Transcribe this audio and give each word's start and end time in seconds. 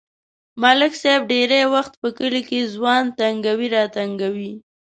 ملک 0.63 0.93
صاحب 1.01 1.21
ډېری 1.31 1.61
وخت 1.73 1.93
په 2.01 2.07
کلي 2.17 2.41
کې 2.49 2.69
ځوان 2.73 3.03
تنگوي 3.19 3.67
راتنگوي. 3.77 4.53